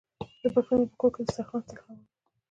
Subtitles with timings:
[0.41, 2.05] د پښتنو په کور کې دسترخان تل هوار وي.